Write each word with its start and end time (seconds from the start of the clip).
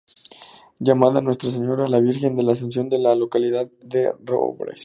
Llamada 0.79 1.21
Nuestra 1.21 1.51
Señora 1.51 1.87
la 1.87 1.99
Virgen 1.99 2.35
de 2.35 2.41
la 2.41 2.53
Asunción 2.53 2.89
de 2.89 2.97
la 2.97 3.13
localidad 3.13 3.69
de 3.81 4.11
Robres. 4.25 4.79